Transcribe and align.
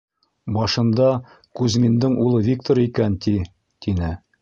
Башында 0.55 1.09
Кузьминдың 1.61 2.17
улы 2.25 2.43
Виктор 2.51 2.85
икән, 2.89 3.23
ти,— 3.27 3.39
тине. 3.87 4.15